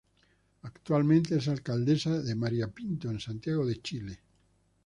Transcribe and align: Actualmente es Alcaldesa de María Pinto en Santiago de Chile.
Actualmente 0.63 1.35
es 1.35 1.47
Alcaldesa 1.47 2.23
de 2.23 2.33
María 2.33 2.67
Pinto 2.69 3.11
en 3.11 3.19
Santiago 3.19 3.63
de 3.67 3.81
Chile. 3.83 4.19